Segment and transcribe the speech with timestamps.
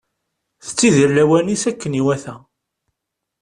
[0.65, 2.35] Tettidir lawan-is akken iwata.